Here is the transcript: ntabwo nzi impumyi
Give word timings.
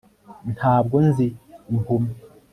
ntabwo 0.55 0.95
nzi 1.07 1.27
impumyi 1.71 2.13